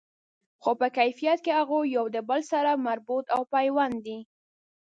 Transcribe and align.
خو 0.61 0.71
په 0.79 0.87
حقیقت 0.95 1.39
کی 1.45 1.51
هغوی 1.59 1.85
یو 1.97 2.05
د 2.15 2.17
بل 2.29 2.41
سره 2.51 2.71
مربوط 2.87 3.25
او 3.35 3.41
پیوند 3.53 3.95
دي 4.05 4.19